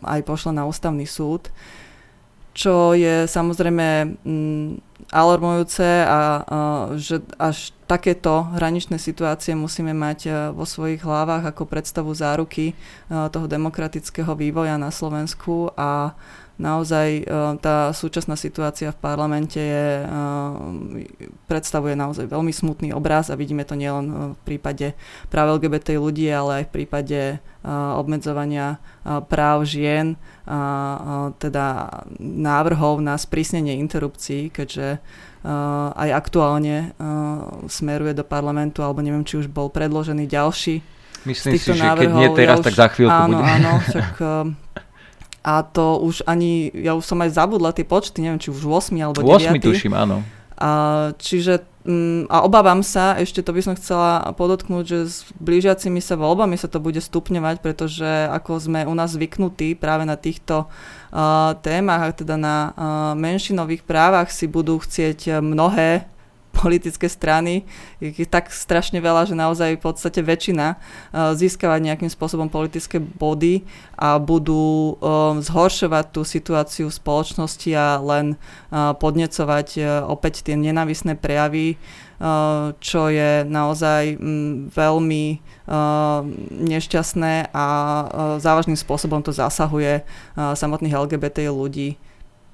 aj 0.02 0.20
pošle 0.26 0.50
na 0.50 0.66
ústavný 0.66 1.06
súd 1.06 1.54
čo 2.54 2.94
je 2.94 3.26
samozrejme 3.26 4.16
mm, 4.23 4.68
alarmujúce 5.11 5.84
a, 6.06 6.06
a 6.06 6.20
že 6.94 7.20
až 7.37 7.75
takéto 7.84 8.46
hraničné 8.56 8.96
situácie 8.96 9.52
musíme 9.52 9.92
mať 9.92 10.18
e, 10.25 10.30
vo 10.54 10.64
svojich 10.64 11.02
hlavách 11.04 11.50
ako 11.50 11.68
predstavu 11.68 12.14
záruky 12.14 12.73
e, 12.73 12.75
toho 13.11 13.44
demokratického 13.50 14.32
vývoja 14.38 14.78
na 14.80 14.88
Slovensku 14.88 15.75
a 15.76 16.14
naozaj 16.56 17.08
e, 17.20 17.23
tá 17.58 17.90
súčasná 17.90 18.38
situácia 18.38 18.94
v 18.94 18.99
parlamente 18.99 19.58
je, 19.58 20.06
predstavuje 21.50 21.99
naozaj 21.99 22.30
veľmi 22.30 22.52
smutný 22.54 22.94
obraz 22.94 23.28
a 23.28 23.38
vidíme 23.38 23.66
to 23.66 23.75
nielen 23.75 24.34
v 24.34 24.40
prípade 24.46 24.94
práve 25.28 25.58
LGBT 25.58 25.99
ľudí, 25.99 26.30
ale 26.30 26.62
aj 26.62 26.64
v 26.70 26.75
prípade 26.75 27.20
obmedzovania 27.96 28.76
práv 29.04 29.64
žien, 29.64 30.20
teda 31.40 31.66
návrhov 32.20 33.00
na 33.00 33.16
sprísnenie 33.16 33.80
interrupcií, 33.80 34.52
keďže 34.52 35.00
aj 35.96 36.08
aktuálne 36.12 36.92
smeruje 37.73 38.12
do 38.12 38.25
parlamentu, 38.25 38.84
alebo 38.84 39.00
neviem, 39.00 39.25
či 39.25 39.40
už 39.40 39.49
bol 39.49 39.73
predložený 39.73 40.28
ďalší 40.28 40.84
Myslím 41.25 41.56
si, 41.56 41.73
že 41.73 41.80
návrhov, 41.80 42.04
keď 42.04 42.08
nie 42.20 42.28
teraz, 42.37 42.56
ja 42.56 42.61
už, 42.61 42.66
tak 42.68 42.76
za 42.76 42.88
chvíľku 42.92 43.16
áno, 43.16 43.38
bude. 43.40 43.49
Áno, 43.49 43.73
však, 43.80 44.11
a 45.44 45.60
to 45.60 46.00
už 46.00 46.24
ani, 46.24 46.72
ja 46.72 46.96
už 46.96 47.04
som 47.04 47.20
aj 47.20 47.36
zabudla 47.36 47.76
tie 47.76 47.84
počty, 47.84 48.24
neviem, 48.24 48.40
či 48.40 48.48
už 48.48 48.64
8 48.64 48.96
alebo 48.96 49.20
9. 49.20 49.60
8 49.60 49.60
tuším, 49.60 49.92
áno. 49.92 50.24
A, 50.56 51.12
čiže 51.20 51.68
mm, 51.84 52.32
a 52.32 52.48
obávam 52.48 52.80
sa, 52.80 53.20
ešte 53.20 53.44
to 53.44 53.52
by 53.52 53.60
som 53.60 53.76
chcela 53.76 54.24
podotknúť, 54.32 54.84
že 54.88 54.98
s 55.04 55.16
blížiacimi 55.36 56.00
sa 56.00 56.16
voľbami 56.16 56.56
sa 56.56 56.72
to 56.72 56.80
bude 56.80 56.96
stupňovať, 56.96 57.60
pretože 57.60 58.08
ako 58.32 58.56
sme 58.56 58.80
u 58.88 58.94
nás 58.96 59.12
zvyknutí 59.12 59.76
práve 59.76 60.08
na 60.08 60.16
týchto 60.16 60.64
uh, 60.64 61.52
témach, 61.60 62.08
a 62.08 62.16
teda 62.16 62.40
na 62.40 62.56
uh, 62.72 62.72
menšinových 63.12 63.84
právach 63.84 64.32
si 64.32 64.48
budú 64.48 64.80
chcieť 64.80 65.44
mnohé 65.44 66.08
politické 66.54 67.11
strany, 67.11 67.66
je 67.99 68.25
tak 68.25 68.54
strašne 68.54 69.02
veľa, 69.02 69.26
že 69.26 69.34
naozaj 69.34 69.76
v 69.78 69.82
podstate 69.82 70.23
väčšina 70.23 70.66
uh, 70.75 71.34
získavať 71.34 71.80
nejakým 71.82 72.11
spôsobom 72.11 72.46
politické 72.46 73.02
body 73.02 73.66
a 73.99 74.16
budú 74.23 74.94
um, 74.94 75.42
zhoršovať 75.42 76.04
tú 76.14 76.23
situáciu 76.23 76.87
v 76.88 76.99
spoločnosti 76.99 77.70
a 77.75 77.99
len 77.99 78.38
uh, 78.38 78.94
podnecovať 78.94 79.66
opäť 80.06 80.46
tie 80.46 80.54
nenávisné 80.54 81.18
prejavy, 81.18 81.76
čo 82.78 83.02
je 83.11 83.42
naozaj 83.44 84.16
mm, 84.16 84.70
veľmi 84.70 85.25
nešťastné 86.62 87.50
a 87.50 87.66
závažným 88.38 88.78
spôsobom 88.78 89.20
to 89.25 89.34
zasahuje 89.34 90.06
samotných 90.37 90.94
LGBT 90.94 91.50
ľudí. 91.50 91.99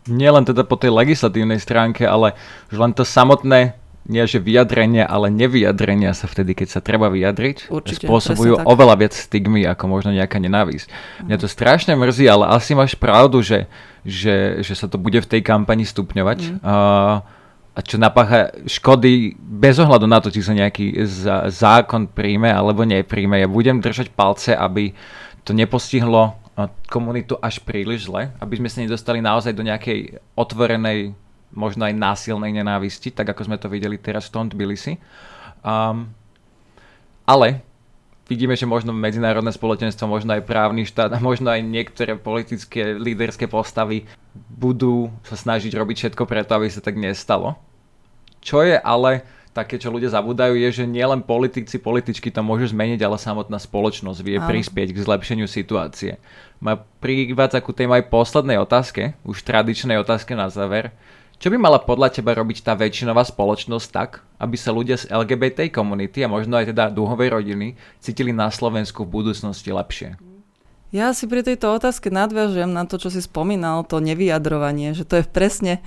Nielen 0.08 0.48
teda 0.48 0.64
po 0.64 0.80
tej 0.80 0.96
legislatívnej 0.96 1.60
stránke, 1.60 2.08
ale 2.08 2.32
už 2.72 2.80
len 2.80 2.92
to 2.96 3.04
samotné 3.04 3.76
nie 4.10 4.26
že 4.26 4.42
vyjadrenia, 4.42 5.06
ale 5.06 5.30
nevyjadrenia 5.30 6.10
sa 6.12 6.26
vtedy, 6.26 6.58
keď 6.58 6.68
sa 6.68 6.80
treba 6.82 7.06
vyjadriť, 7.06 7.70
Určite, 7.70 8.10
spôsobujú 8.10 8.66
oveľa 8.66 9.06
viac 9.06 9.14
stigmy 9.14 9.62
ako 9.70 9.86
možno 9.86 10.10
nejaká 10.10 10.42
nenávisť. 10.42 10.90
Mm. 10.90 11.30
Mňa 11.30 11.36
to 11.38 11.46
strašne 11.46 11.94
mrzí, 11.94 12.26
ale 12.26 12.50
asi 12.50 12.74
máš 12.74 12.98
pravdu, 12.98 13.38
že, 13.40 13.70
že, 14.02 14.66
že 14.66 14.74
sa 14.74 14.90
to 14.90 14.98
bude 14.98 15.22
v 15.22 15.30
tej 15.30 15.40
kampani 15.46 15.86
stupňovať. 15.86 16.38
Mm. 16.42 16.54
Uh, 16.66 17.22
a 17.70 17.86
čo 17.86 18.02
napácha 18.02 18.50
škody 18.66 19.38
bez 19.38 19.78
ohľadu 19.78 20.04
na 20.10 20.18
to, 20.18 20.28
či 20.28 20.42
sa 20.42 20.50
nejaký 20.50 21.06
zákon 21.54 22.10
príjme 22.10 22.50
alebo 22.50 22.82
nepríjme. 22.82 23.38
Ja 23.38 23.46
budem 23.46 23.78
držať 23.78 24.10
palce, 24.10 24.58
aby 24.58 24.90
to 25.46 25.54
nepostihlo 25.54 26.34
komunitu 26.90 27.38
až 27.40 27.62
príliš 27.62 28.10
zle, 28.10 28.34
aby 28.42 28.60
sme 28.60 28.68
sa 28.68 28.82
nedostali 28.82 29.22
naozaj 29.22 29.54
do 29.54 29.64
nejakej 29.64 30.20
otvorenej 30.36 31.14
možno 31.50 31.86
aj 31.86 31.94
násilnej 31.94 32.54
nenávisti, 32.54 33.10
tak 33.10 33.34
ako 33.34 33.50
sme 33.50 33.56
to 33.58 33.66
videli 33.66 33.98
teraz 33.98 34.30
v 34.30 34.34
tom 34.34 34.44
Tbilisi. 34.46 34.98
Um, 35.60 36.10
ale 37.26 37.62
vidíme, 38.30 38.54
že 38.54 38.70
možno 38.70 38.94
medzinárodné 38.94 39.50
spoločenstvo, 39.50 40.06
možno 40.06 40.38
aj 40.38 40.46
právny 40.46 40.86
štát 40.86 41.10
a 41.10 41.18
možno 41.18 41.50
aj 41.50 41.66
niektoré 41.66 42.14
politické 42.14 42.94
líderské 42.94 43.50
postavy 43.50 44.06
budú 44.34 45.10
sa 45.26 45.34
snažiť 45.34 45.74
robiť 45.74 45.96
všetko 46.06 46.22
preto, 46.30 46.54
aby 46.54 46.70
sa 46.70 46.78
tak 46.78 46.94
nestalo. 46.94 47.58
Čo 48.38 48.62
je 48.62 48.78
ale 48.78 49.26
také, 49.50 49.82
čo 49.82 49.90
ľudia 49.90 50.14
zabúdajú, 50.14 50.54
je, 50.54 50.82
že 50.82 50.84
nielen 50.86 51.26
politici, 51.26 51.82
političky 51.82 52.30
to 52.30 52.40
môžu 52.40 52.70
zmeniť, 52.70 53.02
ale 53.02 53.18
samotná 53.18 53.58
spoločnosť 53.58 54.20
vie 54.22 54.38
prispieť 54.38 54.94
k 54.94 55.02
zlepšeniu 55.02 55.50
situácie. 55.50 56.22
Ma 56.62 56.78
privádza 56.78 57.58
ku 57.58 57.74
tej 57.74 57.90
mojej 57.90 58.06
poslednej 58.06 58.62
otázke, 58.62 59.18
už 59.26 59.42
tradičnej 59.42 59.98
otázke 59.98 60.38
na 60.38 60.46
záver. 60.46 60.94
Čo 61.40 61.48
by 61.48 61.56
mala 61.56 61.80
podľa 61.80 62.12
teba 62.12 62.36
robiť 62.36 62.60
tá 62.60 62.76
väčšinová 62.76 63.24
spoločnosť 63.24 63.88
tak, 63.88 64.20
aby 64.36 64.60
sa 64.60 64.76
ľudia 64.76 65.00
z 65.00 65.08
LGBT 65.08 65.72
komunity 65.72 66.20
a 66.20 66.28
možno 66.28 66.60
aj 66.60 66.76
teda 66.76 66.92
dúhovej 66.92 67.32
rodiny 67.32 67.80
cítili 67.96 68.28
na 68.28 68.52
Slovensku 68.52 69.08
v 69.08 69.24
budúcnosti 69.24 69.72
lepšie? 69.72 70.20
Ja 70.90 71.14
si 71.14 71.30
pri 71.30 71.46
tejto 71.46 71.70
otázke 71.70 72.10
nadviažem 72.12 72.74
na 72.74 72.82
to, 72.82 72.98
čo 72.98 73.14
si 73.14 73.22
spomínal, 73.24 73.86
to 73.86 74.02
nevyjadrovanie, 74.02 74.92
že 74.92 75.06
to 75.06 75.22
je 75.22 75.24
presne 75.24 75.78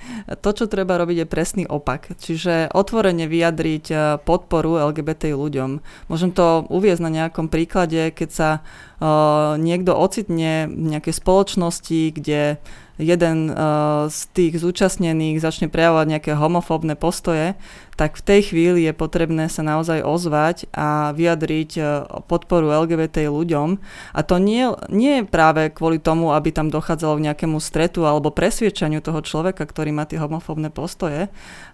to, 0.42 0.50
čo 0.50 0.64
treba 0.66 0.96
robiť, 0.98 1.22
je 1.22 1.26
presný 1.28 1.64
opak. 1.68 2.18
Čiže 2.18 2.74
otvorene 2.74 3.30
vyjadriť 3.30 3.86
eh, 3.92 3.98
podporu 4.26 4.80
LGBT 4.90 5.38
ľuďom. 5.38 5.70
Môžem 6.10 6.34
to 6.34 6.66
uviezť 6.66 7.04
na 7.04 7.14
nejakom 7.14 7.46
príklade, 7.46 8.10
keď 8.16 8.30
sa 8.32 8.50
uh, 8.58 9.60
niekto 9.60 9.92
ocitne 9.92 10.72
v 10.72 10.96
nejakej 10.96 11.14
spoločnosti, 11.20 12.00
kde 12.16 12.58
jeden 12.94 13.50
uh, 13.50 14.06
z 14.06 14.20
tých 14.30 14.62
zúčastnených 14.62 15.42
začne 15.42 15.66
prejavovať 15.66 16.06
nejaké 16.06 16.32
homofóbne 16.38 16.94
postoje, 16.94 17.58
tak 17.94 18.18
v 18.18 18.22
tej 18.26 18.40
chvíli 18.50 18.86
je 18.86 18.94
potrebné 18.94 19.46
sa 19.50 19.62
naozaj 19.66 20.02
ozvať 20.02 20.70
a 20.70 21.10
vyjadriť 21.14 21.70
uh, 21.78 21.86
podporu 22.30 22.70
LGBT 22.70 23.26
ľuďom. 23.30 23.82
A 24.14 24.20
to 24.22 24.38
nie, 24.38 24.70
nie 24.90 25.22
je 25.22 25.24
práve 25.26 25.74
kvôli 25.74 25.98
tomu, 25.98 26.30
aby 26.30 26.54
tam 26.54 26.70
dochádzalo 26.70 27.18
k 27.18 27.26
nejakému 27.30 27.58
stretu 27.58 28.06
alebo 28.06 28.30
presviečaniu 28.30 29.02
toho 29.02 29.22
človeka, 29.26 29.66
ktorý 29.66 29.90
má 29.90 30.06
tie 30.06 30.22
homofóbne 30.22 30.70
postoje, 30.70 31.26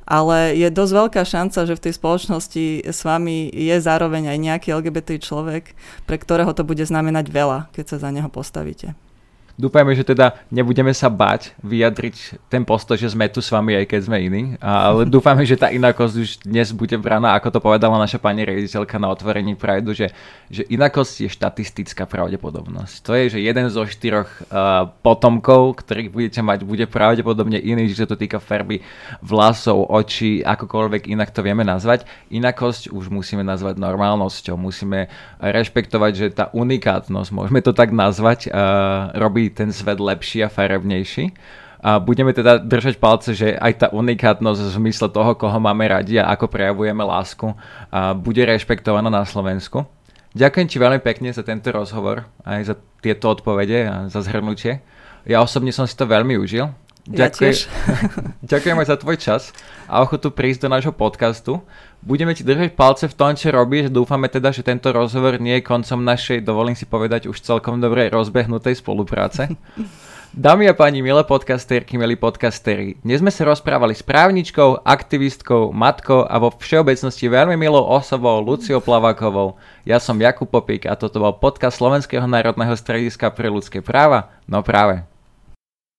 ale 0.09 0.57
je 0.57 0.69
dosť 0.73 0.93
veľká 0.93 1.23
šanca, 1.23 1.69
že 1.69 1.77
v 1.77 1.85
tej 1.85 1.93
spoločnosti 2.01 2.65
s 2.89 3.01
vami 3.05 3.53
je 3.53 3.77
zároveň 3.77 4.33
aj 4.33 4.39
nejaký 4.41 4.69
LGBT 4.73 5.21
človek, 5.21 5.77
pre 6.09 6.17
ktorého 6.17 6.57
to 6.57 6.65
bude 6.65 6.83
znamenať 6.83 7.29
veľa, 7.29 7.69
keď 7.77 7.97
sa 7.97 8.09
za 8.09 8.11
neho 8.11 8.33
postavíte. 8.33 9.10
Dúfajme, 9.61 9.93
že 9.93 10.09
teda 10.09 10.41
nebudeme 10.49 10.89
sa 10.97 11.13
bať 11.13 11.53
vyjadriť 11.61 12.49
ten 12.49 12.65
postoj, 12.65 12.97
že 12.97 13.13
sme 13.13 13.29
tu 13.29 13.45
s 13.45 13.53
vami, 13.53 13.77
aj 13.77 13.93
keď 13.93 14.01
sme 14.09 14.17
iní. 14.17 14.43
Ale 14.57 15.05
dúfame, 15.13 15.45
že 15.45 15.61
tá 15.61 15.69
inakosť 15.69 16.15
už 16.17 16.31
dnes 16.49 16.73
bude 16.73 16.97
braná, 16.97 17.37
ako 17.37 17.53
to 17.53 17.61
povedala 17.61 18.01
naša 18.01 18.17
pani 18.17 18.49
rediteľka 18.49 18.97
na 18.97 19.13
otvorení 19.13 19.61
Prideu, 19.61 19.93
že, 19.93 20.17
že 20.49 20.65
inakosť 20.65 21.15
je 21.21 21.29
štatistická 21.29 22.09
pravdepodobnosť. 22.09 22.95
To 23.05 23.13
je, 23.13 23.37
že 23.37 23.39
jeden 23.45 23.69
zo 23.69 23.85
štyroch 23.85 24.33
uh, 24.49 24.89
potomkov, 25.05 25.85
ktorých 25.85 26.09
budete 26.09 26.41
mať, 26.41 26.65
bude 26.65 26.89
pravdepodobne 26.89 27.61
iný, 27.61 27.93
že 27.93 28.09
sa 28.09 28.09
to 28.09 28.17
týka 28.17 28.41
farby 28.41 28.81
vlasov, 29.21 29.93
očí, 29.93 30.41
akokoľvek 30.41 31.13
inak 31.13 31.37
to 31.37 31.45
vieme 31.45 31.69
nazvať. 31.69 32.09
Inakosť 32.33 32.89
už 32.89 33.13
musíme 33.13 33.45
nazvať 33.45 33.77
normálnosťou. 33.77 34.57
Musíme 34.57 35.13
rešpektovať, 35.37 36.13
že 36.17 36.27
tá 36.33 36.49
unikátnosť, 36.57 37.29
môžeme 37.29 37.61
to 37.61 37.77
tak 37.77 37.93
nazvať, 37.93 38.49
uh, 38.49 39.13
robí 39.21 39.50
ten 39.53 39.75
svet 39.75 40.01
lepší 40.01 40.47
a 40.47 40.49
farebnejší. 40.49 41.35
A 41.81 41.97
budeme 41.97 42.37
teda 42.37 42.61
držať 42.61 43.01
palce, 43.01 43.33
že 43.33 43.57
aj 43.57 43.73
tá 43.81 43.87
unikátnosť 43.89 44.61
v 44.61 44.75
zmysle 44.77 45.09
toho, 45.09 45.33
koho 45.33 45.57
máme 45.57 45.89
radi 45.89 46.21
a 46.21 46.29
ako 46.37 46.53
prejavujeme 46.53 47.01
lásku, 47.01 47.57
a 47.89 48.13
bude 48.13 48.45
rešpektovaná 48.45 49.09
na 49.09 49.25
Slovensku. 49.25 49.89
Ďakujem 50.37 50.67
ti 50.69 50.77
veľmi 50.77 51.01
pekne 51.01 51.33
za 51.33 51.41
tento 51.41 51.73
rozhovor, 51.73 52.29
aj 52.45 52.61
za 52.69 52.75
tieto 53.01 53.33
odpovede 53.33 53.79
a 53.89 53.97
za 54.13 54.21
zhrnutie. 54.21 54.85
Ja 55.25 55.41
osobne 55.41 55.73
som 55.73 55.89
si 55.89 55.97
to 55.97 56.05
veľmi 56.05 56.37
užil. 56.37 56.69
Ďakujem, 57.09 57.55
ja 57.57 57.65
ďakujem 58.45 58.77
aj 58.77 58.89
za 58.93 58.97
tvoj 59.01 59.17
čas 59.17 59.43
a 59.89 60.05
ochotu 60.05 60.29
prísť 60.29 60.67
do 60.67 60.69
nášho 60.69 60.93
podcastu. 60.93 61.65
Budeme 62.05 62.37
ti 62.37 62.45
držať 62.45 62.77
palce 62.77 63.09
v 63.09 63.17
tom, 63.17 63.33
čo 63.33 63.53
robíš. 63.53 63.89
Dúfame 63.89 64.29
teda, 64.29 64.53
že 64.53 64.65
tento 64.65 64.93
rozhovor 64.93 65.41
nie 65.41 65.61
je 65.61 65.69
koncom 65.69 66.01
našej, 66.01 66.45
dovolím 66.45 66.77
si 66.77 66.85
povedať, 66.85 67.29
už 67.29 67.41
celkom 67.41 67.81
dobre 67.81 68.13
rozbehnutej 68.13 68.81
spolupráce. 68.81 69.49
Dámy 70.31 70.71
a 70.71 70.79
páni, 70.79 71.03
milé 71.03 71.27
podcasterky, 71.27 71.99
milí 71.99 72.15
podcastery, 72.15 73.03
dnes 73.03 73.19
sme 73.19 73.35
sa 73.35 73.51
rozprávali 73.51 73.99
s 73.99 74.07
právničkou, 74.07 74.87
aktivistkou, 74.87 75.75
matkou 75.75 76.23
a 76.23 76.39
vo 76.39 76.55
všeobecnosti 76.55 77.27
veľmi 77.27 77.59
milou 77.59 77.83
osobou 77.83 78.39
Luciou 78.39 78.79
Plavakovou. 78.79 79.59
Ja 79.83 79.99
som 79.99 80.23
Jakub 80.23 80.47
Popík 80.47 80.87
a 80.87 80.95
toto 80.95 81.19
bol 81.19 81.35
podcast 81.35 81.83
Slovenského 81.83 82.31
národného 82.31 82.79
strediska 82.79 83.35
pre 83.35 83.51
ľudské 83.51 83.83
práva. 83.83 84.31
No 84.47 84.63
práve. 84.63 85.10